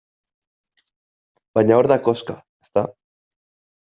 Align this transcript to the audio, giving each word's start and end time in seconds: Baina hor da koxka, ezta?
Baina 1.59 1.77
hor 1.81 1.91
da 1.93 1.99
koxka, 2.11 2.39
ezta? 2.67 2.89